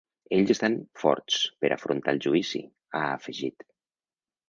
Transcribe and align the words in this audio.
Ells 0.37 0.53
estan 0.53 0.77
forts 1.01 1.37
per 1.65 1.71
a 1.71 1.73
afrontar 1.77 2.17
el 2.17 2.25
judici, 2.27 2.65
ha 3.01 3.07
afegit. 3.15 3.71